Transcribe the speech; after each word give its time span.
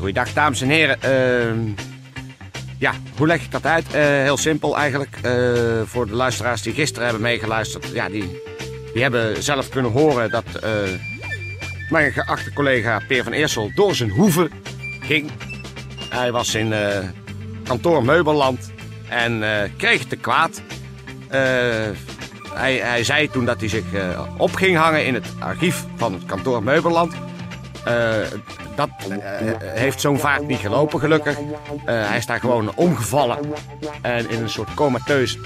Goeiedag, 0.00 0.32
dames 0.32 0.60
en 0.60 0.68
heren. 0.68 0.98
Uh, 1.04 1.74
ja, 2.78 2.92
hoe 3.16 3.26
leg 3.26 3.42
ik 3.42 3.50
dat 3.50 3.66
uit? 3.66 3.86
Uh, 3.86 3.92
heel 4.02 4.36
simpel 4.36 4.76
eigenlijk. 4.76 5.16
Uh, 5.16 5.80
voor 5.84 6.06
de 6.06 6.14
luisteraars 6.14 6.62
die 6.62 6.72
gisteren 6.72 7.04
hebben 7.04 7.22
meegeluisterd, 7.22 7.88
ja, 7.92 8.08
die, 8.08 8.42
die 8.92 9.02
hebben 9.02 9.42
zelf 9.42 9.68
kunnen 9.68 9.90
horen 9.90 10.30
dat 10.30 10.44
uh, 10.54 10.70
mijn 11.90 12.12
geachte 12.12 12.52
collega 12.52 13.00
Peer 13.08 13.22
van 13.24 13.32
Eersel 13.32 13.70
door 13.74 13.94
zijn 13.94 14.10
hoeven 14.10 14.50
ging. 15.00 15.30
Hij 16.10 16.32
was 16.32 16.54
in 16.54 16.72
kantoor 17.64 18.04
Meubelland 18.04 18.72
en 19.08 19.42
kreeg 19.76 20.04
te 20.04 20.16
kwaad. 20.16 20.62
Hij, 21.28 22.76
hij, 22.76 23.04
zei 23.04 23.30
toen 23.30 23.44
dat 23.44 23.60
hij 23.60 23.68
zich 23.68 23.84
op 24.36 24.54
ging 24.54 24.76
hangen 24.76 25.06
in 25.06 25.14
het 25.14 25.26
archief 25.38 25.84
van 25.96 26.12
het 26.12 26.24
kantoor 26.24 26.62
Meubelland 26.62 27.12
dat 28.80 28.90
uh, 29.10 29.18
heeft 29.58 30.00
zo'n 30.00 30.18
vaart 30.18 30.46
niet 30.46 30.58
gelopen, 30.58 31.00
gelukkig. 31.00 31.38
Uh, 31.38 31.46
hij 31.84 32.16
is 32.16 32.26
daar 32.26 32.40
gewoon 32.40 32.74
omgevallen 32.74 33.38
en 34.02 34.30
in 34.30 34.42
een 34.42 34.50
soort 34.50 34.74
comateus 34.74 35.38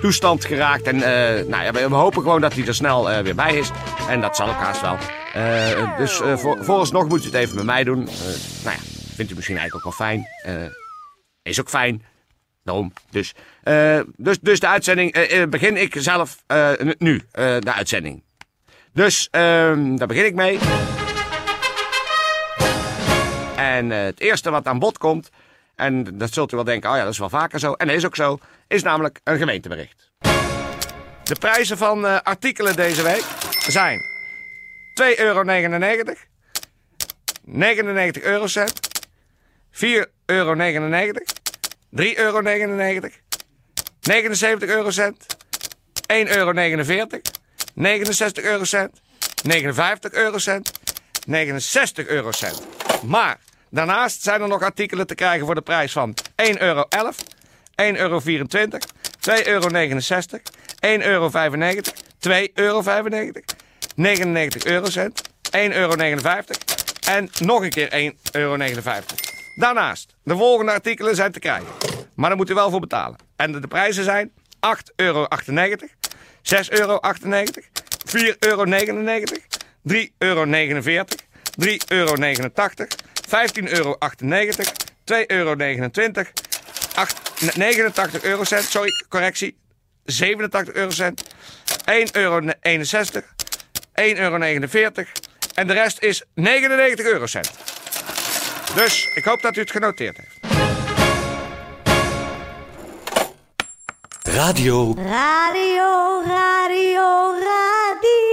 toestand 0.00 0.44
geraakt. 0.44 0.82
En 0.82 0.96
uh, 0.96 1.02
nou 1.48 1.64
ja, 1.64 1.72
we 1.72 1.94
hopen 1.94 2.22
gewoon 2.22 2.40
dat 2.40 2.54
hij 2.54 2.66
er 2.66 2.74
snel 2.74 3.22
weer 3.22 3.34
bij 3.34 3.54
is. 3.54 3.70
En 4.08 4.20
dat 4.20 4.36
zal 4.36 4.48
ook 4.48 4.54
haast 4.54 4.80
wel. 4.80 4.96
dus 5.98 6.40
voor, 6.40 6.64
vooralsnog 6.64 7.08
moet 7.08 7.22
u 7.22 7.24
het 7.24 7.34
even 7.34 7.56
met 7.56 7.64
mij 7.64 7.84
doen. 7.84 8.04
nou 8.64 8.76
ja, 8.76 8.82
vindt 9.14 9.32
u 9.32 9.34
misschien 9.34 9.58
eigenlijk 9.58 9.86
ook 9.86 9.96
wel 9.98 10.08
fijn. 10.08 10.26
is 11.42 11.60
ook 11.60 11.68
fijn. 11.68 12.02
Daarom. 12.64 12.92
Dus, 13.10 13.34
dus, 14.16 14.38
dus 14.40 14.60
de 14.60 14.68
uitzending 14.68 15.12
begin 15.48 15.76
ik 15.76 15.94
zelf 15.98 16.36
nu, 16.98 17.22
de 17.32 17.72
uitzending. 17.74 18.22
Dus 18.92 19.28
ehm, 19.30 19.96
daar 19.96 20.06
begin 20.06 20.24
ik 20.24 20.34
mee. 20.34 20.58
En 23.74 23.90
uh, 23.90 24.02
het 24.02 24.20
eerste 24.20 24.50
wat 24.50 24.66
aan 24.66 24.78
bod 24.78 24.98
komt, 24.98 25.30
en 25.74 26.18
dat 26.18 26.32
zult 26.32 26.52
u 26.52 26.56
wel 26.56 26.64
denken, 26.64 26.90
oh 26.90 26.96
ja, 26.96 27.02
dat 27.02 27.12
is 27.12 27.18
wel 27.18 27.28
vaker 27.28 27.58
zo, 27.58 27.72
en 27.72 27.86
dat 27.86 27.96
is 27.96 28.06
ook 28.06 28.16
zo, 28.16 28.38
is 28.68 28.82
namelijk 28.82 29.20
een 29.24 29.38
gemeentebericht. 29.38 30.12
De 31.24 31.36
prijzen 31.38 31.78
van 31.78 32.04
uh, 32.04 32.20
artikelen 32.20 32.76
deze 32.76 33.02
week 33.02 33.24
zijn 33.68 34.00
2,99 35.02 35.06
euro, 35.16 35.42
99 35.42 38.22
eurocent, 38.22 38.80
4,99 39.72 39.78
euro, 40.26 40.54
3,99 40.54 40.60
euro, 42.16 42.40
79 44.00 44.68
eurocent, 44.68 45.26
1,49 46.12 46.36
euro, 46.36 46.52
69 46.52 48.44
eurocent, 48.44 49.00
59 49.42 50.12
eurocent, 50.12 50.70
69 51.26 52.06
eurocent. 52.06 52.62
Maar 53.02 53.38
Daarnaast 53.74 54.22
zijn 54.22 54.40
er 54.40 54.48
nog 54.48 54.62
artikelen 54.62 55.06
te 55.06 55.14
krijgen 55.14 55.46
voor 55.46 55.54
de 55.54 55.60
prijs 55.60 55.92
van 55.92 56.14
1,11 56.42 56.58
euro, 56.58 56.84
1,24 56.90 56.96
euro, 57.76 58.18
2,69 58.18 58.28
euro, 59.44 59.68
1,95 59.68 59.76
euro, 61.02 61.30
2,95 62.28 62.52
euro, 62.54 62.82
99 63.94 64.64
eurocent, 64.64 65.22
1,59 65.22 65.50
euro 65.50 65.94
en 67.06 67.30
nog 67.40 67.62
een 67.62 67.70
keer 67.70 68.12
1,59 68.12 68.18
euro. 68.32 68.56
Daarnaast, 69.54 70.14
de 70.22 70.36
volgende 70.36 70.72
artikelen 70.72 71.14
zijn 71.14 71.32
te 71.32 71.38
krijgen. 71.38 71.68
Maar 72.14 72.28
daar 72.28 72.38
moet 72.38 72.50
u 72.50 72.54
wel 72.54 72.70
voor 72.70 72.80
betalen. 72.80 73.16
En 73.36 73.52
de, 73.52 73.68
prijzen 73.68 74.04
zijn 74.04 74.32
8,98 74.32 74.94
euro, 74.96 75.26
6,98 75.28 75.36
euro, 76.68 77.00
4,99 77.00 78.36
euro, 78.38 78.64
3,49 78.64 80.04
euro, 80.18 80.44
3,89 80.44 81.76
euro, 81.88 82.16
15,98 83.24 83.72
euro. 83.72 83.96
2,29 85.04 85.26
euro. 85.26 85.54
89 86.94 88.22
eurocent, 88.22 88.64
sorry, 88.64 88.90
correctie. 89.08 89.56
87 90.04 90.74
eurocent. 90.74 91.22
1,61 91.84 92.10
euro. 92.12 92.40
1,49 92.40 92.52
euro. 93.94 94.92
En 95.54 95.66
de 95.66 95.72
rest 95.72 96.02
is 96.02 96.24
99 96.34 97.06
eurocent. 97.06 97.50
Dus 98.74 99.10
ik 99.14 99.24
hoop 99.24 99.42
dat 99.42 99.56
u 99.56 99.60
het 99.60 99.70
genoteerd 99.70 100.16
heeft. 100.16 100.38
Radio. 104.22 104.94
Radio, 104.94 106.22
radio, 106.26 107.32
radio. 107.32 108.23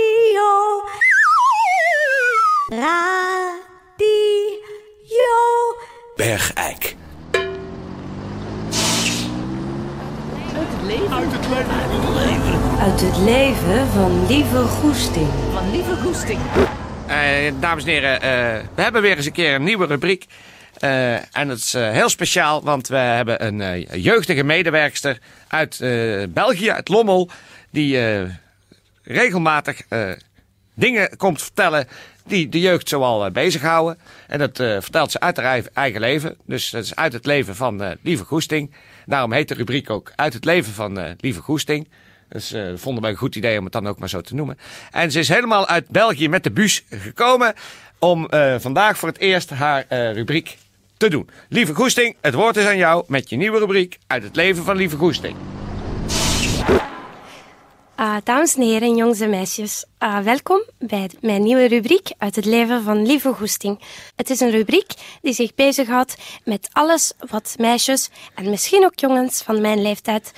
Uit 6.31 6.39
het 10.53 10.85
leven. 10.85 11.13
Uit 11.13 11.31
het 11.31 11.49
leven. 11.49 12.79
Uit 12.79 13.01
het 13.01 13.17
leven 13.17 13.87
van 13.87 14.27
Lieve 14.27 14.57
Goesting. 14.57 15.27
Van 15.53 15.71
Lieve 15.71 15.95
Goesting. 15.95 16.39
Uh, 17.07 17.51
dames 17.59 17.83
en 17.83 17.89
heren, 17.89 18.13
uh, 18.13 18.19
we 18.75 18.81
hebben 18.81 19.01
weer 19.01 19.17
eens 19.17 19.25
een 19.25 19.31
keer 19.31 19.55
een 19.55 19.63
nieuwe 19.63 19.85
rubriek. 19.85 20.25
Uh, 20.79 21.35
en 21.37 21.47
dat 21.47 21.57
is 21.57 21.73
heel 21.73 22.09
speciaal, 22.09 22.63
want 22.63 22.87
we 22.87 22.95
hebben 22.95 23.45
een 23.45 23.81
jeugdige 24.01 24.43
medewerkster 24.43 25.19
uit 25.47 25.79
België, 26.29 26.71
uit 26.71 26.89
Lommel, 26.89 27.29
die 27.69 27.99
regelmatig 29.03 29.81
dingen 30.73 31.17
komt 31.17 31.41
vertellen 31.41 31.87
die 32.25 32.49
de 32.49 32.59
jeugd 32.59 32.89
zoal 32.89 33.25
uh, 33.25 33.31
bezighouden. 33.31 33.97
En 34.27 34.39
dat 34.39 34.59
uh, 34.59 34.77
vertelt 34.79 35.11
ze 35.11 35.19
uit 35.19 35.37
haar 35.37 35.63
eigen 35.73 35.99
leven. 35.99 36.37
Dus 36.45 36.69
dat 36.69 36.83
is 36.83 36.95
uit 36.95 37.13
het 37.13 37.25
leven 37.25 37.55
van 37.55 37.83
uh, 37.83 37.89
Lieve 38.01 38.23
Goesting. 38.23 38.73
Daarom 39.05 39.31
heet 39.31 39.47
de 39.47 39.53
rubriek 39.53 39.89
ook 39.89 40.11
Uit 40.15 40.33
het 40.33 40.45
leven 40.45 40.73
van 40.73 41.15
Lieve 41.17 41.41
Goesting. 41.41 41.87
Dus 42.29 42.55
vonden 42.75 43.01
wij 43.01 43.11
een 43.11 43.17
goed 43.17 43.35
idee 43.35 43.57
om 43.57 43.63
het 43.63 43.73
dan 43.73 43.87
ook 43.87 43.99
maar 43.99 44.09
zo 44.09 44.21
te 44.21 44.35
noemen. 44.35 44.57
En 44.91 45.11
ze 45.11 45.19
is 45.19 45.27
helemaal 45.27 45.67
uit 45.67 45.89
België 45.89 46.29
met 46.29 46.43
de 46.43 46.51
bus 46.51 46.83
gekomen 46.89 47.53
om 47.99 48.27
vandaag 48.57 48.97
voor 48.97 49.09
het 49.09 49.17
eerst 49.17 49.49
haar 49.49 49.85
rubriek 49.89 50.57
te 50.97 51.09
doen. 51.09 51.29
Lieve 51.49 51.73
Goesting, 51.73 52.15
het 52.21 52.33
woord 52.33 52.57
is 52.57 52.65
aan 52.65 52.77
jou 52.77 53.03
met 53.07 53.29
je 53.29 53.35
nieuwe 53.35 53.59
rubriek 53.59 53.97
Uit 54.07 54.23
het 54.23 54.35
leven 54.35 54.63
van 54.63 54.75
Lieve 54.75 54.97
Goesting. 54.97 55.35
Uh, 58.01 58.15
dames 58.23 58.55
en 58.55 58.61
heren, 58.61 58.95
jongens 58.95 59.19
en 59.19 59.29
meisjes, 59.29 59.85
uh, 59.99 60.19
welkom 60.19 60.63
bij 60.79 61.09
mijn 61.19 61.43
nieuwe 61.43 61.65
rubriek 61.65 62.11
uit 62.17 62.35
het 62.35 62.45
leven 62.45 62.83
van 62.83 63.05
Lieve 63.05 63.33
Goesting. 63.33 63.79
Het 64.15 64.29
is 64.29 64.39
een 64.39 64.49
rubriek 64.49 64.93
die 65.21 65.33
zich 65.33 65.55
bezighoudt 65.55 66.15
met 66.43 66.69
alles 66.71 67.13
wat 67.29 67.55
meisjes 67.57 68.09
en 68.35 68.49
misschien 68.49 68.85
ook 68.85 68.99
jongens 68.99 69.41
van 69.41 69.61
mijn 69.61 69.81
leeftijd 69.81 70.31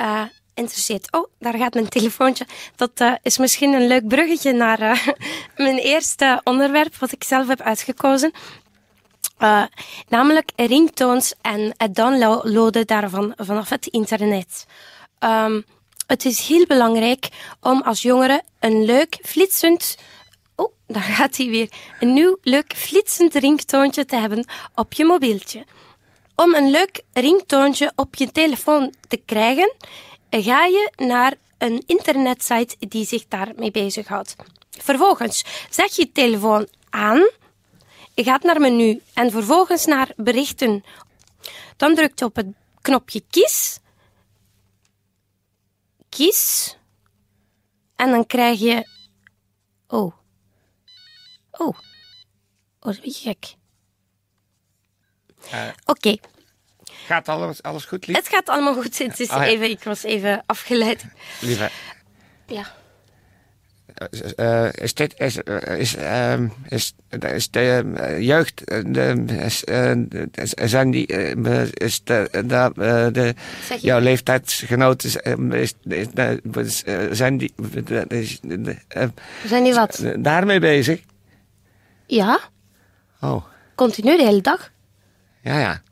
uh, 0.00 0.22
interesseert. 0.54 1.12
Oh, 1.12 1.28
daar 1.38 1.54
gaat 1.54 1.74
mijn 1.74 1.88
telefoontje. 1.88 2.46
Dat 2.76 3.18
is 3.22 3.38
misschien 3.38 3.72
een 3.72 3.86
leuk 3.86 4.08
bruggetje 4.08 4.52
naar 4.52 4.78
mijn 5.56 5.78
eerste 5.78 6.40
onderwerp 6.44 6.96
wat 6.96 7.12
ik 7.12 7.24
zelf 7.24 7.48
heb 7.48 7.60
uitgekozen. 7.60 8.32
namelijk 10.08 10.50
ringtones 10.56 11.34
en 11.40 11.74
het 11.76 11.94
downloaden 11.94 12.86
daarvan 12.86 13.32
vanaf 13.36 13.68
het 13.68 13.86
internet. 13.86 14.66
Um, 15.18 15.64
het 16.10 16.24
is 16.24 16.40
heel 16.40 16.66
belangrijk 16.66 17.28
om 17.60 17.82
als 17.82 18.02
jongere 18.02 18.42
een 18.58 18.84
leuk 18.84 19.18
flitsend 19.22 19.96
Oh, 20.54 20.72
daar 20.86 21.02
gaat 21.02 21.36
hij 21.36 21.48
weer. 21.48 21.68
Een 22.00 22.12
nieuw 22.12 22.36
leuk 22.42 22.74
flitsend 22.76 23.34
ringtoontje 23.34 24.04
te 24.04 24.16
hebben 24.16 24.44
op 24.74 24.92
je 24.92 25.04
mobieltje. 25.04 25.64
Om 26.36 26.54
een 26.54 26.70
leuk 26.70 27.02
ringtoontje 27.12 27.92
op 27.96 28.14
je 28.14 28.32
telefoon 28.32 28.94
te 29.08 29.16
krijgen, 29.16 29.72
ga 30.30 30.64
je 30.64 30.92
naar 30.96 31.34
een 31.58 31.82
internetsite 31.86 32.76
die 32.78 33.06
zich 33.06 33.24
daarmee 33.28 33.70
bezighoudt. 33.70 34.36
Vervolgens 34.70 35.44
zet 35.70 35.96
je 35.96 36.12
telefoon 36.12 36.68
aan, 36.90 37.28
je 38.14 38.24
gaat 38.24 38.42
naar 38.42 38.60
menu 38.60 39.00
en 39.14 39.30
vervolgens 39.30 39.86
naar 39.86 40.12
berichten. 40.16 40.84
Dan 41.76 41.94
drukt 41.94 42.18
je 42.18 42.24
op 42.24 42.36
het 42.36 42.46
knopje 42.80 43.22
kies 43.30 43.80
kies. 46.10 46.76
En 47.96 48.10
dan 48.10 48.26
krijg 48.26 48.60
je. 48.60 48.88
Oh. 49.86 50.14
Oh. 51.50 51.78
Oh, 52.80 52.94
dat 52.94 53.04
je 53.04 53.10
gek. 53.28 53.54
Eh. 55.50 55.68
Oké, 55.84 56.16
Gaat 57.06 57.28
alles, 57.28 57.62
alles 57.62 57.84
goed, 57.84 58.06
lief? 58.06 58.16
het 58.16 58.28
gaat 58.28 58.48
allemaal 58.48 58.74
goed. 58.74 58.98
Het 58.98 59.20
is 59.20 59.28
Ah, 59.28 59.36
ja. 59.38 59.44
even, 59.46 59.70
ik 59.70 59.82
was 59.84 60.02
even 60.02 60.42
afgeleid. 60.46 61.04
Lieve, 61.40 61.70
Ja. 62.46 62.74
Eh, 64.36 64.72
is 64.72 64.94
dit, 64.94 65.14
is, 65.18 65.42
eh, 65.42 65.78
is, 65.78 65.96
ehm, 65.96 66.48
is, 66.68 66.94
is 67.32 67.50
de 67.50 67.92
eh, 67.96 68.20
jeugd, 68.20 68.62
zijn 70.68 70.90
die, 70.90 71.06
is 71.72 72.04
de, 72.04 72.28
de, 73.12 73.34
jouw 73.80 73.98
leeftijdsgenoten, 73.98 75.10
zijn 77.10 77.36
die, 77.38 77.52
Zijn 79.46 79.64
die 79.64 79.74
wat? 79.74 80.04
daarmee 80.18 80.60
bezig? 80.60 81.00
Ja, 82.06 82.40
Oh, 83.20 83.44
continu 83.74 84.16
de 84.16 84.24
hele 84.24 84.40
dag. 84.40 84.70
ja, 85.40 85.58
ja. 85.58 85.82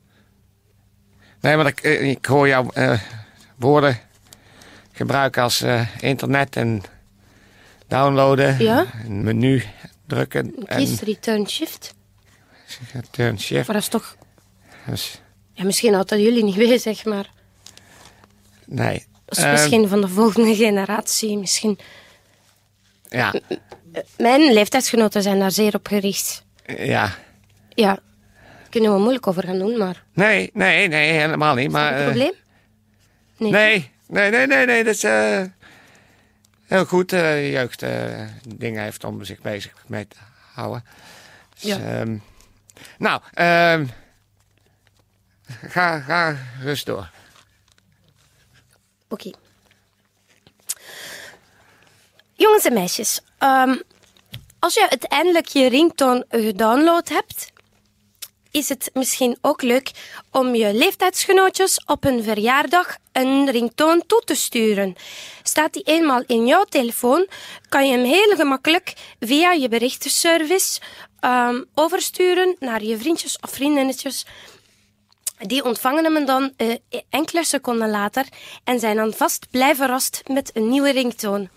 Nee, 1.41 1.57
maar 1.57 1.67
ik, 1.67 1.81
ik 1.83 2.27
hoor 2.27 2.49
jouw 2.49 2.71
woorden 3.57 3.99
gebruiken 4.93 5.43
als 5.43 5.65
internet 6.01 6.57
en 6.57 6.83
downloaden. 7.89 8.59
Ja. 8.59 8.87
Een 9.05 9.23
menu 9.23 9.65
drukken 10.07 10.55
en 10.65 10.77
Kies 10.77 11.01
return 11.01 11.49
shift. 11.49 11.95
turn 13.11 13.41
shift. 13.41 13.67
Maar 13.67 13.77
dat 13.77 13.85
is 13.85 13.89
toch... 13.89 14.17
Ja, 15.53 15.65
misschien 15.65 15.93
dat 15.93 16.11
jullie 16.11 16.45
niet 16.45 16.57
bezig, 16.57 17.05
maar... 17.05 17.31
nee. 18.67 19.07
Dat 19.25 19.39
is 19.39 19.45
misschien 19.45 19.89
van 19.89 20.01
de 20.01 20.09
volgende 20.09 20.55
generatie. 20.55 21.39
Misschien... 21.39 21.79
Ja, 23.09 23.35
Mijn 24.17 24.53
leeftijdsgenoten 24.53 25.23
zijn 25.23 25.39
daar 25.39 25.51
zeer 25.51 25.75
op 25.75 25.87
gericht. 25.87 26.45
ja. 26.79 27.15
Ja, 27.75 27.99
kunnen 28.71 28.93
we 28.93 28.99
moeilijk 28.99 29.27
over 29.27 29.45
gaan 29.45 29.59
doen, 29.59 29.79
maar... 29.79 30.05
Nee, 30.13 30.51
nee, 30.55 30.89
nee, 30.89 31.13
helemaal 31.13 31.55
niet. 31.55 31.71
Maar, 31.71 31.93
een 31.93 31.99
eh, 31.99 32.05
probleem? 32.05 32.33
Nee. 33.37 33.51
Nee, 33.51 33.91
nee, 34.07 34.31
nee, 34.31 34.47
nee, 34.47 34.67
nee. 34.67 34.85
Dat 34.85 34.95
is 34.95 35.05
eh, 35.05 35.43
heel 36.69 36.85
goed. 36.85 37.13
eh 37.13 37.53
jeugd 37.53 37.83
eh, 37.83 38.29
dingen 38.57 38.83
heeft 38.83 39.05
om 39.05 39.25
zich 39.25 39.41
bezig 39.41 39.73
mee 39.87 40.09
te 40.09 40.17
houden. 40.53 40.85
Dus, 41.55 41.63
Ja. 41.63 41.79
ehm, 41.79 42.17
nou, 42.99 43.21
ehm, 43.35 43.87
ga, 45.69 46.01
ga 46.01 46.37
rust 46.61 46.87
door. 46.87 47.11
Oké. 49.09 49.31
Jongens 52.35 52.65
en 52.65 52.73
meisjes, 52.73 53.21
ehm, 53.39 53.77
als 54.59 54.75
je 54.75 54.87
uiteindelijk 54.91 55.47
je 55.47 55.69
ringtoon 55.69 56.25
gedownload 56.29 57.09
hebt, 57.09 57.53
is 58.51 58.69
het 58.69 58.91
misschien 58.93 59.39
ook 59.41 59.63
leuk 59.63 59.91
om 60.31 60.55
je 60.55 60.75
leeftijdsgenootjes 60.75 61.81
op 61.87 62.05
een 62.05 62.23
verjaardag 62.23 62.97
een 63.13 63.51
ringtoon 63.51 64.03
toe 64.07 64.23
te 64.25 64.35
sturen. 64.35 64.95
Staat 65.43 65.73
die 65.73 65.83
eenmaal 65.83 66.23
in 66.27 66.47
jouw 66.47 66.65
telefoon, 66.65 67.27
kan 67.69 67.87
je 67.87 67.93
hem 67.93 68.05
heel 68.05 68.37
gemakkelijk 68.37 68.93
via 69.21 69.53
je 69.53 69.69
berichtenservice 69.69 70.81
ehm, 71.21 71.63
oversturen 71.75 72.57
naar 72.59 72.83
je 72.83 72.99
vriendjes 72.99 73.39
of 73.41 73.51
vriendinnetjes. 73.51 74.27
Die 75.39 75.65
ontvangen 75.65 76.05
hem 76.05 76.27
dan 76.27 76.53
eh, 76.57 76.75
enkele 77.11 77.45
seconden 77.45 77.91
later 77.91 78.27
en 78.65 78.81
zijn 78.81 78.97
dan 78.97 79.13
vast 79.13 79.47
blij 79.51 79.75
verrast 79.75 80.23
met 80.27 80.51
een 80.55 80.69
nieuwe 80.69 80.91
ringtoon. 80.91 81.49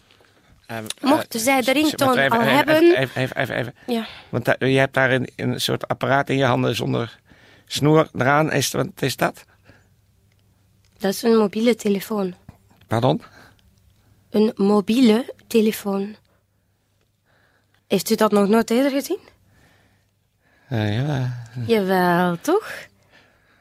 Ehm, 0.71 0.83
Mochten 1.01 1.39
eh, 1.39 1.45
zij 1.45 1.61
de 1.61 1.71
ringtoon 1.71 2.17
even, 2.17 2.31
al 2.37 2.41
even, 2.41 2.55
hebben- 2.55 2.97
Even, 2.97 3.21
even, 3.37 3.55
even. 3.55 3.73
Ja. 3.87 4.05
Want 4.29 4.47
eh, 4.47 4.73
je 4.73 4.79
hebt 4.79 4.93
daar 4.93 5.11
een, 5.11 5.29
een 5.35 5.61
soort 5.61 5.87
apparaat 5.87 6.29
in 6.29 6.37
je 6.37 6.43
handen 6.43 6.75
zonder 6.75 7.19
snoer 7.65 8.09
eraan. 8.13 8.51
Is, 8.51 8.71
wat 8.71 8.87
is 8.99 9.15
dat? 9.15 9.45
Dat 10.97 11.13
is 11.13 11.23
een 11.23 11.37
mobiele 11.37 11.75
telefoon. 11.75 12.35
Pardon? 12.87 13.21
Een 14.29 14.51
mobiele 14.55 15.33
telefoon. 15.47 16.15
Heeft 17.87 18.09
u 18.09 18.15
dat 18.15 18.31
nog 18.31 18.47
nooit 18.47 18.69
eerder 18.69 18.91
gezien? 18.91 19.19
Eh, 20.67 20.95
ja. 20.95 21.43
Jawel, 21.67 22.37
toch? 22.41 22.71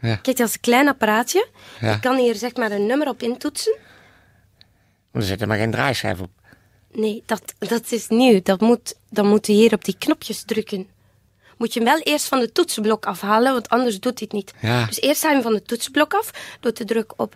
Ja. 0.01 0.17
Kijk, 0.17 0.37
dat 0.37 0.49
is 0.49 0.55
een 0.55 0.61
klein 0.61 0.89
apparaatje. 0.89 1.49
Ja. 1.81 1.91
Je 1.91 2.01
kan 2.01 2.17
hier 2.17 2.35
zeg 2.35 2.55
maar 2.57 2.71
een 2.71 2.87
nummer 2.87 3.09
op 3.09 3.23
intoetsen. 3.23 3.77
Er 5.13 5.23
zit 5.23 5.41
er 5.41 5.47
maar 5.47 5.59
geen 5.59 5.71
draaischijf 5.71 6.21
op. 6.21 6.31
Nee, 6.93 7.23
dat, 7.27 7.55
dat 7.59 7.93
is 7.93 8.09
nieuw. 8.09 8.41
Dat 8.43 8.61
moet, 8.61 8.95
dan 9.11 9.27
moet 9.27 9.47
je 9.47 9.53
hier 9.53 9.73
op 9.73 9.85
die 9.85 9.97
knopjes 9.99 10.43
drukken. 10.43 10.89
Moet 11.59 11.73
je 11.75 11.81
hem 11.81 11.89
wel 11.89 11.99
eerst 12.01 12.29
van 12.29 12.41
de 12.41 12.53
toetsenblok 12.53 13.07
afhalen, 13.07 13.53
want 13.53 13.69
anders 13.69 14.01
doet 14.01 14.19
hij 14.19 14.29
het 14.31 14.33
niet. 14.33 14.53
Ja. 14.61 14.87
Dus 14.87 15.01
eerst 15.01 15.23
haal 15.23 15.31
je 15.31 15.37
hem 15.37 15.45
van 15.47 15.55
de 15.55 15.63
toetsenblok 15.63 16.15
af, 16.15 16.57
door 16.61 16.73
te 16.73 16.85
drukken 16.85 17.19
op 17.19 17.35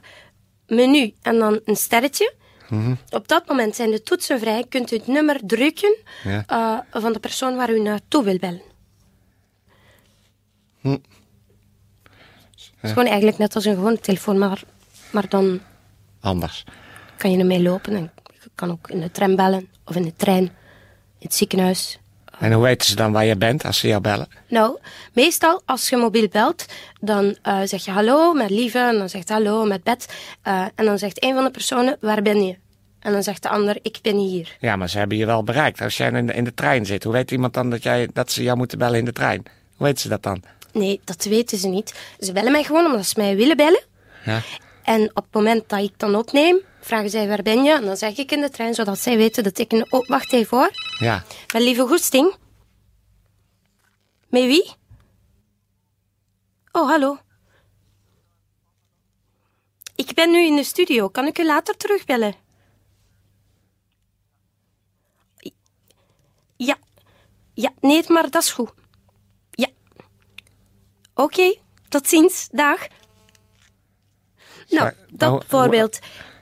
menu 0.66 1.14
en 1.22 1.38
dan 1.38 1.60
een 1.64 1.76
sterretje. 1.76 2.32
Mhm. 2.68 2.94
Op 3.10 3.28
dat 3.28 3.46
moment 3.48 3.76
zijn 3.76 3.90
de 3.90 4.02
toetsen 4.02 4.38
vrij, 4.40 4.64
kunt 4.68 4.92
u 4.92 4.96
het 4.96 5.06
nummer 5.06 5.40
drukken 5.46 5.96
Ja. 6.24 6.44
eh, 6.46 7.00
van 7.00 7.12
de 7.12 7.18
persoon 7.18 7.56
waar 7.56 7.70
u 7.70 7.80
naartoe 7.80 8.24
wil 8.24 8.38
bellen. 8.38 8.62
Hm. 10.80 10.88
Het 10.90 11.00
is 12.82 12.88
gewoon 12.90 13.06
eigenlijk 13.06 13.38
net 13.38 13.54
als 13.54 13.64
een 13.64 13.74
gewone 13.74 13.98
telefoon, 14.00 14.38
maar, 14.38 14.62
maar 15.12 15.28
dan 15.28 15.60
Anders. 16.20 16.64
kan 17.16 17.30
je 17.30 17.38
ermee 17.38 17.62
lopen. 17.62 17.94
En 17.96 18.12
je 18.44 18.50
kan 18.54 18.70
ook 18.70 18.90
in 18.90 19.00
de 19.00 19.10
tram 19.10 19.36
bellen, 19.36 19.68
of 19.84 19.94
in 19.96 20.02
de 20.02 20.12
trein, 20.16 20.42
in 20.42 20.50
het 21.18 21.34
ziekenhuis. 21.34 21.98
En 22.38 22.52
hoe 22.52 22.62
weten 22.62 22.88
ze 22.88 22.96
dan 22.96 23.12
waar 23.12 23.24
je 23.24 23.36
bent 23.36 23.64
als 23.64 23.78
ze 23.78 23.88
jou 23.88 24.00
bellen? 24.00 24.28
Nou, 24.48 24.78
meestal 25.12 25.62
als 25.64 25.88
je 25.88 25.96
mobiel 25.96 26.28
belt, 26.28 26.66
dan 27.00 27.36
eh, 27.42 27.60
zeg 27.64 27.84
je 27.84 27.90
hallo 27.90 28.32
met 28.32 28.50
lieve, 28.50 28.78
en 28.78 28.98
dan 28.98 29.08
zegt 29.08 29.28
hallo 29.28 29.64
met 29.64 29.82
bed. 29.82 30.14
eh, 30.42 30.64
en 30.74 30.84
dan 30.84 30.98
zegt 30.98 31.24
een 31.24 31.34
van 31.34 31.44
de 31.44 31.50
personen, 31.50 31.96
waar 32.00 32.22
ben 32.22 32.44
je? 32.46 32.56
En 33.00 33.12
dan 33.12 33.22
zegt 33.22 33.42
de 33.42 33.48
ander, 33.48 33.78
ik 33.82 33.98
ben 34.02 34.16
hier. 34.16 34.56
Ja, 34.60 34.76
maar 34.76 34.88
ze 34.88 34.98
hebben 34.98 35.16
je 35.16 35.26
wel 35.26 35.44
bereikt. 35.44 35.80
Als 35.80 35.96
jij 35.96 36.10
in 36.10 36.26
de, 36.26 36.32
in 36.32 36.44
de 36.44 36.54
trein 36.54 36.86
zit, 36.86 37.04
hoe 37.04 37.12
weet 37.12 37.30
iemand 37.30 37.54
dan 37.54 37.70
dat, 37.70 37.82
jij, 37.82 38.08
dat 38.12 38.32
ze 38.32 38.42
jou 38.42 38.56
moeten 38.56 38.78
bellen 38.78 38.98
in 38.98 39.04
de 39.04 39.12
trein? 39.12 39.42
Hoe 39.76 39.86
weten 39.86 40.00
ze 40.02 40.08
dat 40.08 40.22
dan? 40.22 40.42
Nee, 40.72 41.00
dat 41.04 41.24
weten 41.24 41.58
ze 41.58 41.68
niet. 41.68 41.94
Ze 42.18 42.32
bellen 42.32 42.52
mij 42.52 42.64
gewoon 42.64 42.86
omdat 42.86 43.06
ze 43.06 43.14
mij 43.16 43.36
willen 43.36 43.56
bellen. 43.56 43.82
Ja. 44.24 44.40
En 44.82 45.02
op 45.02 45.24
het 45.24 45.32
moment 45.34 45.68
dat 45.68 45.80
ik 45.80 45.92
dan 45.96 46.14
opneem, 46.14 46.60
vragen 46.84 47.10
zij 47.10 47.28
waar 47.28 47.42
ben 47.42 47.62
je? 47.62 47.72
En 47.72 47.84
dan 47.84 47.96
zeg 47.96 48.16
ik 48.16 48.32
in 48.32 48.40
de 48.40 48.50
trein, 48.50 48.74
zodat 48.74 48.98
zij 48.98 49.16
weten 49.16 49.42
dat 49.44 49.58
ik 49.58 49.72
een... 49.72 49.92
Oh, 49.92 50.08
wacht 50.08 50.32
even 50.32 50.56
hoor. 50.56 50.70
Ja. 50.98 51.24
Met 51.52 51.62
lieve 51.62 51.86
goesting. 51.86 52.34
Met 54.28 54.42
wie? 54.42 54.72
Oh, 56.72 56.88
hallo. 56.88 57.18
Ik 59.94 60.14
ben 60.14 60.30
nu 60.30 60.46
in 60.46 60.56
de 60.56 60.64
studio. 60.64 61.08
Kan 61.08 61.26
ik 61.26 61.38
u 61.38 61.44
later 61.46 61.76
terugbellen? 61.76 62.34
Ja. 66.56 66.76
Ja, 67.54 67.72
nee, 67.80 68.04
maar 68.08 68.30
dat 68.30 68.42
is 68.42 68.50
goed. 68.50 68.72
Ja. 69.50 69.68
Oké, 71.14 71.56
tot 71.88 72.08
ziens. 72.08 72.48
Dag. 72.50 72.86
Nou, 74.68 74.92
dat 75.10 75.30
nou, 75.30 75.42
voorbeeld 75.46 75.98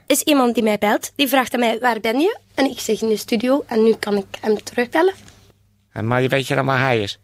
is 0.07 0.23
iemand 0.23 0.55
die 0.55 0.63
mij 0.63 0.79
belt. 0.79 1.13
Die 1.17 1.29
vraagt 1.29 1.55
aan 1.55 1.61
mij, 1.61 1.79
waar 1.79 2.01
ben 2.01 2.21
je? 2.21 2.39
En 2.55 2.71
ik 2.71 2.81
zeg 2.81 3.01
in 3.03 3.09
de 3.09 3.17
studio. 3.17 3.65
En 3.67 3.83
nu 3.83 3.95
kan 3.95 4.17
ik 4.17 4.27
hem 4.41 4.63
terugbellen. 4.63 5.15
En 5.93 6.07
Maar 6.07 6.23
je 6.23 6.29
weet 6.29 6.47
je 6.47 6.55
dan 6.55 6.67
waar 6.67 6.81
hij 6.81 7.01
is? 7.03 7.19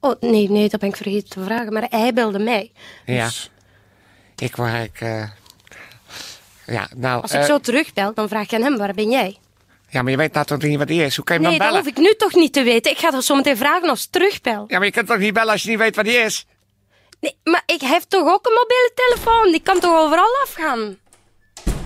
Oh, 0.00 0.20
nee, 0.20 0.50
nee, 0.50 0.68
dat 0.68 0.80
ben 0.80 0.88
ik 0.88 0.96
vergeten 0.96 1.28
te 1.28 1.44
vragen. 1.44 1.72
Maar 1.72 1.86
hij 1.90 2.12
belde 2.12 2.38
mij. 2.38 2.72
Ja. 3.06 3.24
Dus 3.24 3.50
Ik 4.36 4.56
wou 4.56 4.68
eigenlijk... 4.70 5.00
eh, 5.00 5.28
Ja, 6.74 6.88
nou... 6.96 7.22
als 7.22 7.32
ik 7.32 7.40
eh, 7.40 7.46
zo 7.46 7.58
terugbel, 7.58 8.14
dan 8.14 8.28
vraag 8.28 8.42
ik 8.44 8.52
aan 8.52 8.62
hem, 8.62 8.76
waar 8.76 8.94
ben 8.94 9.10
jij? 9.10 9.36
Ja, 9.88 10.02
maar 10.02 10.10
je 10.10 10.16
weet 10.16 10.32
nou 10.32 10.46
toch 10.46 10.62
niet 10.62 10.78
wat 10.78 10.88
hij 10.88 10.96
is? 10.98 11.16
Hoe 11.16 11.24
kan 11.24 11.36
je 11.36 11.42
hem 11.42 11.50
Nee, 11.50 11.58
dan 11.60 11.68
dat 11.68 11.76
bellen? 11.84 11.94
hoef 11.94 12.04
ik 12.04 12.10
nu 12.10 12.16
toch 12.18 12.34
niet 12.40 12.52
te 12.52 12.62
weten. 12.62 12.90
Ik 12.92 12.98
ga 12.98 13.10
dat 13.10 13.24
zo 13.24 13.34
meteen 13.34 13.56
vragen 13.56 13.88
als 13.88 14.06
terugbel. 14.06 14.64
Ja, 14.68 14.76
maar 14.78 14.86
je 14.86 14.92
kunt 14.92 15.06
toch 15.06 15.18
niet 15.18 15.34
bellen 15.34 15.52
als 15.52 15.62
je 15.62 15.68
niet 15.68 15.78
weet 15.78 15.96
wat 15.96 16.06
hij 16.06 16.14
is? 16.14 16.46
Nee, 17.22 17.36
maar 17.44 17.62
ik 17.66 17.80
heb 17.80 18.02
toch 18.08 18.28
ook 18.32 18.46
een 18.46 18.52
mobiele 18.52 18.92
telefoon? 18.94 19.50
Die 19.52 19.60
kan 19.62 19.80
toch 19.80 19.98
overal 20.00 20.28
afgaan? 20.42 20.96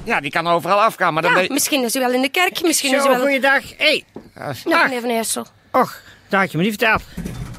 Ja, 0.04 0.20
die 0.20 0.30
kan 0.30 0.46
overal 0.46 0.82
afgaan, 0.82 1.12
maar 1.14 1.22
dan 1.22 1.42
Ja, 1.42 1.44
misschien 1.52 1.84
is 1.84 1.94
hij 1.94 2.02
wel 2.02 2.12
in 2.12 2.20
de 2.22 2.28
kerk, 2.28 2.62
misschien 2.62 2.94
is 2.94 3.02
Zo, 3.02 3.08
hij 3.08 3.16
wel... 3.16 3.26
goeiedag. 3.26 3.62
Hé, 3.76 4.02
Ja, 4.34 4.52
Ja, 4.64 4.82
meneer 4.84 5.00
Van 5.00 5.10
Eersel. 5.10 5.46
och, 5.72 6.00
dat 6.28 6.40
had 6.40 6.50
je 6.50 6.56
me 6.58 6.62
niet 6.64 6.74
verteld. 6.78 7.02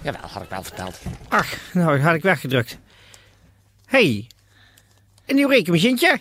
Jawel, 0.04 0.22
had 0.32 0.44
ik 0.44 0.50
wel 0.50 0.64
verteld. 0.64 0.98
Ach, 1.30 1.54
nou, 1.74 1.96
dat 1.98 2.06
had 2.06 2.16
ik 2.16 2.22
weggedrukt. 2.22 2.78
Hé, 3.86 3.98
hey, 4.04 4.28
een 5.26 5.36
nieuw 5.36 5.48
rekenmachientje. 5.50 6.20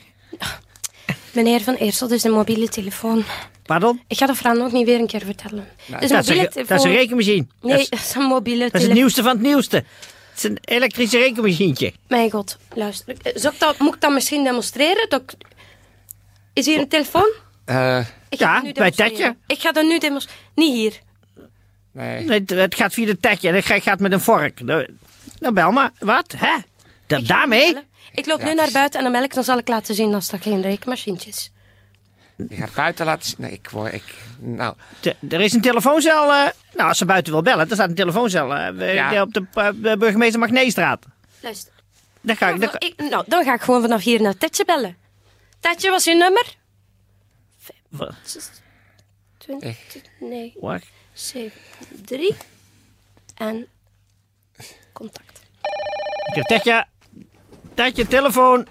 Meneer 1.32 1.60
Van 1.60 1.74
Eersel, 1.74 2.08
dit 2.08 2.16
is 2.16 2.24
een 2.24 2.30
mobiele 2.32 2.68
telefoon. 2.68 3.24
Pardon? 3.62 4.02
Ik 4.08 4.16
ga 4.18 4.26
dat 4.26 4.36
verhaal 4.36 4.56
nog 4.56 4.72
niet 4.72 4.86
weer 4.86 4.98
een 5.00 5.06
keer 5.06 5.20
vertellen. 5.24 5.68
Is 5.86 5.92
een 5.92 5.92
Dat 6.00 6.02
is, 6.02 6.28
een, 6.28 6.36
dat 6.36 6.52
telefoon. 6.52 6.76
is 6.76 6.82
een 6.84 6.92
rekenmachine. 6.92 7.46
Nee, 7.60 7.72
dat, 7.72 7.80
is, 7.80 7.88
dat 7.88 7.98
is 8.00 8.14
een 8.14 8.22
mobiele 8.22 8.58
dat 8.64 8.66
is 8.66 8.72
het 8.72 8.80
telefoon. 8.80 8.96
nieuwste 8.98 9.22
van 9.22 9.30
het 9.32 9.40
nieuwste. 9.40 9.84
Het 10.36 10.44
is 10.44 10.50
een 10.50 10.58
elektrische 10.64 11.18
rekenmachientje. 11.18 11.92
Mijn 12.08 12.30
god, 12.30 12.58
luister. 12.74 13.14
Eh, 13.22 13.34
ik 13.44 13.58
dat, 13.58 13.78
moet 13.78 13.94
ik 13.94 14.00
dat 14.00 14.12
misschien 14.12 14.44
demonstreren? 14.44 15.08
Dat 15.08 15.22
ik- 15.22 15.34
Is 16.52 16.66
hier 16.66 16.78
een 16.78 16.88
telefoon? 16.88 17.32
Eh, 17.64 18.06
Ja, 18.28 18.62
bij. 18.72 18.90
Tetje. 18.90 19.36
Ik 19.46 19.60
ga 19.60 19.72
dat 19.72 19.84
nu 19.84 19.98
demonstreren. 19.98 20.42
Niet 20.54 20.72
hier. 20.74 21.00
Nee. 21.92 22.24
Nee, 22.24 22.38
het, 22.38 22.50
het 22.50 22.74
gaat 22.74 22.92
via 22.92 23.06
de 23.06 23.18
tetje 23.20 23.48
en 23.48 23.54
het 23.54 23.64
gaat- 23.64 23.82
gaat 23.82 24.00
met 24.00 24.12
een 24.12 24.20
vork. 24.20 24.60
Nou, 24.60 24.86
bel 25.52 25.70
maar. 25.72 25.90
Wat? 25.98 26.34
Hè? 26.36 26.56
Da- 27.06 27.20
daarmee? 27.20 27.76
Ik 28.12 28.26
loop 28.26 28.42
nu 28.42 28.54
naar 28.54 28.70
buiten 28.72 28.98
en 28.98 29.04
dan 29.12 29.20
melk, 29.20 29.34
dan 29.34 29.44
zal 29.44 29.58
ik 29.58 29.68
laten 29.68 29.94
zien 29.94 30.14
als 30.14 30.28
dat 30.28 30.42
geen 30.42 30.62
rekenmachientje 30.62 31.30
is. 31.30 31.50
Je 32.36 32.56
gaat 32.56 32.74
buiten 32.74 33.06
laten 33.06 33.24
zien. 33.28 33.36
Nee, 33.38 33.50
ik 33.52 33.70
word... 33.70 33.92
Ik, 33.92 34.14
nou, 34.38 34.74
Te- 35.00 35.16
er 35.28 35.40
is 35.40 35.52
een 35.52 35.60
telefooncel. 35.60 36.22
eh, 36.32 36.48
nou, 36.74 36.88
als 36.88 36.98
ze 36.98 37.04
buiten 37.04 37.32
wil 37.32 37.42
bellen, 37.42 37.66
dan 37.68 37.76
staat 37.76 37.88
een 37.88 37.94
telefooncel 37.94 38.54
eh, 38.54 38.94
Ja. 38.94 39.22
op 39.22 39.32
de 39.34 39.46
eh, 39.54 39.96
burgemeester 39.98 40.40
Magneestraat. 40.40 41.04
Luister. 41.40 41.72
Dan 42.20 42.36
ga 42.36 42.48
ik. 42.48 42.60
Dan, 42.60 42.70
Ik, 42.78 42.94
nou, 43.10 43.24
dan 43.26 43.44
ga 43.44 43.54
ik 43.54 43.60
gewoon 43.60 43.80
vanaf 43.80 44.02
hier 44.02 44.20
naar 44.20 44.36
Tetje 44.36 44.64
bellen. 44.64 44.96
Tetje, 45.60 45.90
was 45.90 46.04
je 46.04 46.14
nummer? 46.14 46.54
Wat? 47.88 48.14
20, 49.38 49.76
nee, 50.20 50.54
Wacht. 50.60 50.86
7, 51.12 51.52
3 52.04 52.36
en 53.34 53.66
contact. 54.92 55.40
Ik 56.28 56.34
heb 56.34 56.44
Tetje. 56.44 56.86
Tetje, 57.74 58.06
telefoon. 58.06 58.66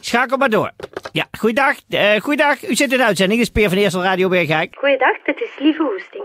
Schakel 0.00 0.36
maar 0.36 0.50
door. 0.50 0.72
Ja, 1.12 1.26
goeiedag. 1.38 1.76
eh 1.88 2.20
goeiedag. 2.20 2.68
U 2.68 2.74
zit 2.74 2.92
in 2.92 2.98
de 2.98 3.04
uitzending. 3.04 3.38
Dit 3.40 3.48
is 3.48 3.54
Peer 3.54 3.68
van 3.68 3.78
Eersel 3.78 4.02
Radio 4.02 4.28
Bergijk. 4.28 4.76
Goeiedag, 4.78 5.22
dit 5.24 5.40
is 5.40 5.50
Lieve 5.58 5.82
Goesting. 5.82 6.24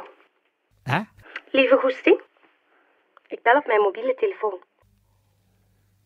Hè? 0.83 0.99
Lieve 1.51 1.75
Goesting? 1.81 2.21
Ik 3.27 3.39
bel 3.43 3.55
op 3.57 3.65
mijn 3.67 3.81
mobiele 3.81 4.15
telefoon. 4.19 4.59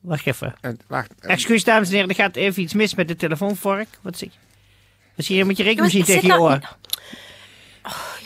Wacht 0.01 0.27
even. 0.27 0.53
eh, 0.61 0.71
wacht. 0.87 1.13
eh, 1.19 1.31
Excuus, 1.31 1.63
dames 1.63 1.87
en 1.87 1.93
heren. 1.93 2.09
Er 2.09 2.15
gaat 2.15 2.35
even 2.35 2.61
iets 2.63 2.73
mis 2.73 2.95
met 2.95 3.07
de 3.07 3.15
telefoonvork. 3.15 3.87
Wat 4.01 4.17
zie 4.17 4.29
je? 4.33 4.37
Wat 5.15 5.25
zie 5.25 5.35
je 5.37 5.45
met 5.45 5.57
je 5.57 5.63
rekenmachine 5.63 6.03
tegen 6.03 6.21
je 6.27 6.31
zit 6.31 6.39
oor? 6.41 6.59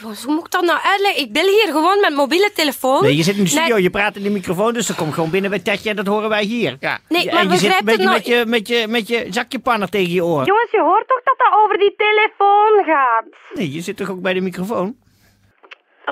Nou- 0.05 0.17
jongens, 0.17 0.23
hoe 0.23 0.33
moet 0.33 0.45
ik 0.45 0.51
dat 0.51 0.61
nou 0.61 0.79
uitleggen? 0.83 1.21
Ik 1.21 1.33
bel 1.33 1.43
hier 1.43 1.67
gewoon 1.71 1.99
met 1.99 2.13
mobiele 2.13 2.51
telefoon. 2.53 3.01
Nee, 3.03 3.15
je 3.15 3.23
zit 3.23 3.37
in 3.37 3.43
de 3.43 3.49
studio, 3.49 3.73
Nee, 3.73 3.83
je 3.83 3.89
praat 3.89 4.15
in 4.15 4.23
de 4.23 4.29
microfoon, 4.29 4.73
dus 4.73 4.87
dat 4.87 4.97
komt 4.97 5.13
gewoon 5.13 5.29
binnen 5.29 5.49
bij 5.49 5.59
Tetje 5.59 5.89
en 5.89 5.95
dat 5.95 6.05
horen 6.05 6.29
wij 6.29 6.43
hier. 6.43 6.77
Ja. 6.79 6.99
nee 7.09 7.23
Ja, 7.23 7.33
maar 7.33 7.41
en 7.41 7.49
je 7.49 7.57
zit 7.57 7.61
begrijp 7.61 7.79
een 7.79 7.85
beetje 7.85 8.01
het 8.09 8.11
met, 8.11 8.27
nou... 8.27 8.39
je, 8.39 8.45
met, 8.45 8.67
je, 8.67 8.87
met 8.87 9.07
je 9.07 9.25
zakje 9.29 9.59
panner 9.59 9.89
tegen 9.89 10.13
je 10.13 10.23
oor. 10.23 10.45
Jongens, 10.45 10.71
je 10.71 10.81
hoort 10.81 11.07
toch 11.07 11.23
dat 11.23 11.37
dat 11.37 11.59
over 11.63 11.77
die 11.77 11.95
telefoon 11.97 12.83
gaat? 12.85 13.25
Nee, 13.53 13.71
je 13.71 13.81
zit 13.81 13.97
toch 13.97 14.09
ook 14.09 14.21
bij 14.21 14.33
de 14.33 14.41
microfoon? 14.41 14.97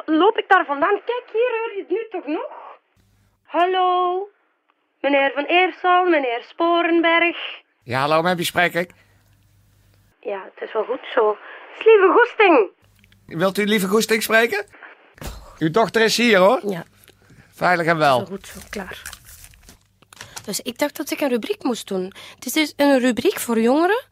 Loop 0.05 0.37
ik 0.37 0.45
daar 0.47 0.65
vandaan? 0.65 1.01
Kijk, 1.05 1.23
hier 1.33 1.51
hoor 1.59 1.71
je 1.75 1.79
het 1.79 1.89
nu 1.89 2.07
toch 2.09 2.25
nog? 2.25 2.51
Hallo? 3.43 4.27
Meneer 5.01 5.31
Van 5.35 5.43
Eersel, 5.43 6.05
meneer 6.05 6.43
Sporenberg. 6.47 7.37
Ja, 7.83 7.99
hallo, 7.99 8.21
met 8.21 8.35
wie 8.35 8.45
spreek 8.45 8.73
ik? 8.73 8.89
Ja, 10.19 10.49
het 10.53 10.63
is 10.67 10.73
wel 10.73 10.83
goed 10.83 11.05
zo. 11.13 11.37
Lieve 11.85 12.11
Goesting. 12.15 12.69
Wilt 13.25 13.57
u 13.57 13.65
lieve 13.65 13.87
Goesting 13.87 14.23
spreken? 14.23 14.65
Uw 15.57 15.71
dochter 15.71 16.01
is 16.01 16.17
hier, 16.17 16.37
hoor. 16.37 16.61
Ja, 16.67 16.85
Veilig 17.53 17.85
en 17.85 17.97
wel 17.97 18.25
goed 18.25 18.47
zo, 18.47 18.59
klaar. 18.69 19.01
Dus 20.43 20.59
ik 20.59 20.77
dacht 20.77 20.97
dat 20.97 21.11
ik 21.11 21.21
een 21.21 21.29
rubriek 21.29 21.63
moest 21.63 21.87
doen. 21.87 22.13
Het 22.35 22.45
is 22.45 22.51
dus 22.51 22.73
een 22.75 22.99
rubriek 22.99 23.39
voor 23.39 23.61
jongeren. 23.61 24.03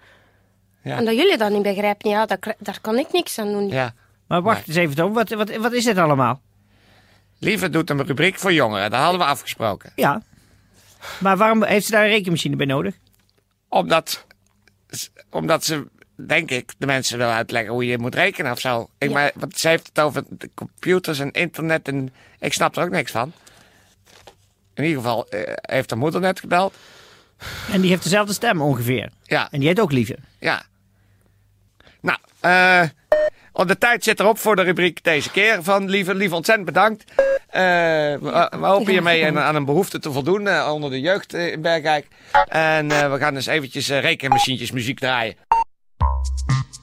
Ja. 0.84 0.98
En 0.98 1.06
dat 1.06 1.16
jullie 1.16 1.38
dat 1.38 1.52
niet 1.52 1.62
begrijpen, 1.62 2.10
ja, 2.10 2.26
daar, 2.26 2.56
daar 2.60 2.80
kan 2.82 2.98
ik 2.98 3.12
niks 3.12 3.38
aan 3.38 3.52
doen. 3.52 3.68
Ja. 3.68 3.94
Maar 4.28 4.42
wacht 4.42 4.68
eens 4.68 4.78
even, 4.78 4.96
Tom. 4.96 5.14
Wat, 5.14 5.30
wat, 5.30 5.56
wat 5.56 5.74
is 5.74 5.84
dit 5.84 5.98
allemaal? 5.98 6.42
Lieve 7.40 7.70
doet 7.70 7.90
een 7.90 8.06
rubriek 8.06 8.40
voor 8.40 8.54
jongeren. 8.54 8.92
Dat 8.92 9.00
hadden 9.00 9.20
we 9.20 9.26
afgesproken. 9.26 9.92
Ja. 9.96 10.22
Maar 11.20 11.38
waarom 11.38 11.64
heeft 11.64 11.86
ze 11.86 11.92
daar 11.92 12.04
een 12.04 12.10
rekenmachine 12.10 12.56
bij 12.56 12.66
nodig? 12.66 12.96
Omdat, 13.68 14.26
omdat 15.30 15.64
ze, 15.64 15.88
denk 16.28 16.52
ik, 16.52 16.74
de 16.78 16.86
mensen 16.86 17.18
wil 17.18 17.28
uitleggen 17.30 17.72
hoe 17.74 17.86
je 17.86 17.98
moet 17.98 18.16
rekenen 18.16 18.52
of 18.52 18.60
zo. 18.60 18.90
Ik, 18.98 19.08
Ja. 19.08 19.14
maar, 19.14 19.32
want 19.36 19.58
ze 19.58 19.68
heeft 19.68 19.88
het 19.88 20.00
over 20.00 20.24
de 20.30 20.50
computers 20.56 21.20
en 21.20 21.32
internet 21.32 21.88
en 21.88 22.14
ik 22.40 22.54
snap 22.54 22.76
er 22.78 22.84
ook 22.84 22.90
niks 22.90 23.12
van. 23.12 23.34
In 24.74 24.84
ieder 24.84 25.02
geval 25.02 25.28
eh, 25.30 25.54
heeft 25.62 25.90
haar 25.90 26.00
moeder 26.00 26.22
net 26.22 26.40
gebeld. 26.40 26.74
En 27.72 27.82
die 27.82 27.90
heeft 27.90 28.04
dezelfde 28.04 28.34
stem 28.34 28.62
ongeveer. 28.62 29.10
Ja, 29.24 29.48
En 29.52 29.60
die 29.60 29.68
heet 29.68 29.80
ook 29.80 29.92
Lieve. 29.92 30.18
ja. 30.40 30.64
Nou, 32.02 32.18
eh 32.40 32.84
de 33.66 33.78
tijd 33.78 34.04
zit 34.04 34.20
erop 34.20 34.38
voor 34.38 34.56
de 34.56 34.62
rubriek 34.62 35.04
deze 35.04 35.32
keer 35.32 35.64
van 35.64 35.90
Lieve. 35.90 36.16
Lieve, 36.16 36.36
ontzettend 36.36 36.68
bedankt. 36.68 37.04
Eh, 37.48 37.62
we, 37.62 38.48
we 38.60 38.66
hopen 38.66 38.92
hiermee 38.92 39.26
aan, 39.26 39.40
aan 39.40 39.56
een 39.56 39.66
behoefte 39.66 40.00
te 40.00 40.12
voldoen 40.12 40.64
onder 40.64 40.90
de 40.90 41.00
jeugd 41.00 41.34
in 41.34 41.62
Bergijk. 41.62 42.08
En 42.48 42.88
we 42.88 43.18
gaan 43.20 43.34
dus 43.34 43.46
eventjes 43.46 43.90
rekenmachientjes 43.90 44.72
muziek 44.72 45.00
draaien. 45.00 45.36
Thank 46.24 46.76
you. 46.76 46.81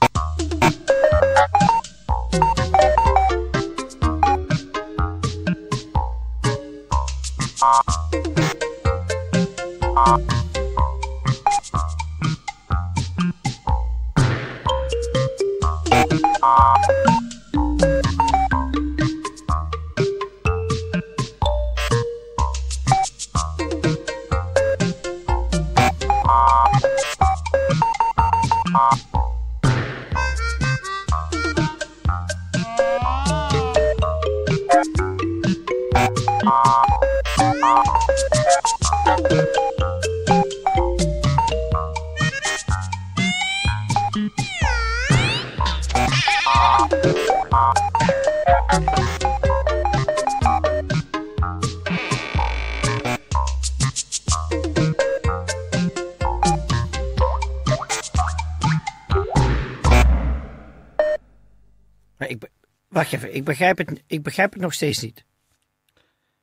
Wacht 62.99 63.13
even, 63.13 63.35
ik 63.35 63.43
begrijp, 63.43 63.77
het, 63.77 64.03
ik 64.07 64.23
begrijp 64.23 64.51
het 64.53 64.61
nog 64.61 64.73
steeds 64.73 64.99
niet. 65.01 65.23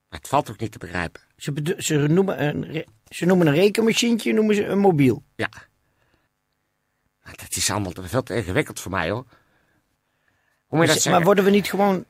Maar 0.09 0.19
het 0.19 0.29
valt 0.29 0.51
ook 0.51 0.61
niet 0.61 0.73
te 0.73 0.79
begrijpen. 0.79 1.21
Ze, 1.37 1.53
bedo- 1.53 1.81
ze, 1.81 1.97
noemen 1.97 2.43
een, 2.47 2.85
ze 3.09 3.25
noemen 3.25 3.47
een 3.47 3.55
rekenmachientje 3.55 4.33
noemen 4.33 4.55
ze 4.55 4.65
een 4.65 4.79
mobiel. 4.79 5.23
Ja. 5.37 5.49
Maar 7.23 7.35
dat 7.37 7.57
is 7.57 7.71
allemaal 7.71 7.93
veel 8.01 8.23
te 8.23 8.35
ingewikkeld 8.37 8.81
voor 8.81 8.91
mij, 8.91 9.11
hoor. 9.11 9.25
Hoe 10.67 10.79
moet 10.79 10.81
je 10.81 10.87
dat 10.87 10.95
Dus- 10.95 11.03
zeggen? 11.03 11.13
maar 11.13 11.25
worden 11.25 11.45
we 11.45 11.51
niet 11.51 11.69
gewoon... 11.69 12.05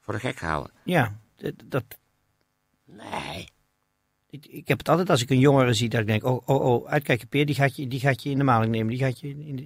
Voor 0.00 0.14
de 0.14 0.20
gek 0.20 0.36
gehouden. 0.36 0.72
Ja, 0.84 1.18
dat, 1.36 1.54
dat, 1.64 1.84
Nee. 2.84 3.48
ik, 4.30 4.46
ik 4.46 4.68
heb 4.68 4.78
het 4.78 4.88
altijd 4.88 5.10
als 5.10 5.22
ik 5.22 5.30
een 5.30 5.38
jongere 5.38 5.74
zie 5.74 5.88
dat 5.88 6.00
ik 6.00 6.06
denk... 6.06 6.24
Oh, 6.24 6.48
oh, 6.48 6.64
oh, 6.64 6.88
uitkijken 6.88 7.28
Peer, 7.28 7.46
die 7.46 7.54
gaat 7.54 7.76
je, 7.76 7.88
die 7.88 8.00
gaat 8.00 8.22
je 8.22 8.30
in 8.30 8.38
de 8.38 8.44
maling 8.44 8.72
nemen. 8.72 8.88
Die 8.88 8.98
gaat 8.98 9.20
je 9.20 9.28
in 9.28 9.56
de... 9.56 9.62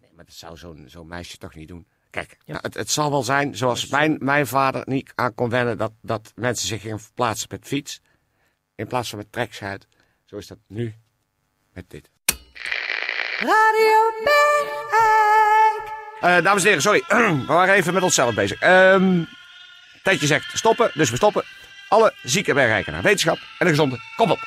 Nee, 0.00 0.12
maar 0.14 0.24
dat 0.24 0.34
zou 0.34 0.56
zo'n 0.56 0.84
zo'n 0.88 1.06
meisje 1.08 1.36
toch 1.36 1.54
niet 1.54 1.68
doen. 1.68 1.86
Kijk, 2.10 2.36
Ja. 2.44 2.52
nou, 2.52 2.58
het, 2.62 2.74
het 2.74 2.90
zal 2.90 3.10
wel 3.10 3.22
zijn 3.22 3.56
zoals 3.56 3.86
mijn, 3.86 4.16
mijn 4.20 4.46
vader 4.46 4.82
niet 4.86 5.12
aan 5.14 5.34
kon 5.34 5.48
wennen... 5.48 5.78
Dat, 5.78 5.92
dat 6.02 6.32
mensen 6.34 6.68
zich 6.68 6.80
gingen 6.80 7.00
verplaatsen 7.00 7.48
met 7.50 7.66
fiets... 7.66 8.00
in 8.74 8.86
plaats 8.86 9.08
van 9.08 9.18
met 9.18 9.32
trekschuit. 9.32 9.86
Zo 10.24 10.36
is 10.36 10.46
dat 10.46 10.58
nu 10.66 10.94
met 11.72 11.90
dit. 11.90 12.10
Eh, 16.20 16.42
dames 16.42 16.62
en 16.62 16.66
heren, 16.68 16.82
sorry. 16.82 17.04
we 17.40 17.44
waren 17.46 17.74
even 17.74 17.94
met 17.94 18.02
onszelf 18.02 18.34
bezig. 18.34 18.60
Ehm 18.60 19.22
Tijdje 20.02 20.26
zegt 20.26 20.58
stoppen, 20.58 20.90
dus 20.94 21.10
we 21.10 21.16
stoppen. 21.16 21.44
Alle 21.88 22.14
zieke 22.22 22.54
bergrijken 22.54 22.92
naar 22.92 23.02
wetenschap 23.02 23.36
en 23.36 23.66
een 23.66 23.68
gezonde 23.68 23.98
kop 24.16 24.30
op. 24.30 24.38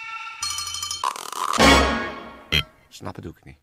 Snappen 2.90 3.24
doe 3.24 3.32
ik 3.38 3.44
niet. 3.44 3.58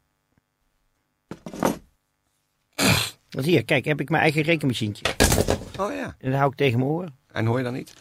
Want 3.31 3.47
hier, 3.47 3.65
kijk, 3.65 3.85
heb 3.85 4.01
ik 4.01 4.09
mijn 4.11 4.23
eigen 4.23 4.43
rekenmachientje. 4.43 5.05
Oh 5.79 5.93
ja. 5.93 6.17
En 6.19 6.31
dat 6.31 6.39
hou 6.39 6.51
ik 6.51 6.57
tegen 6.57 6.79
mijn 6.79 6.91
oren. 6.91 7.17
En 7.33 7.47
hoor 7.47 7.59
je 7.59 7.65
dan 7.65 7.73
niet? 7.73 7.93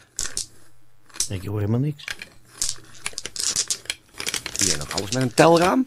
Ik 1.28 1.44
hoor 1.44 1.58
helemaal 1.58 1.80
niks. 1.80 2.04
Je 4.56 4.74
nog 4.78 4.92
alles 4.92 5.10
met 5.10 5.22
een 5.22 5.34
telraam? 5.34 5.86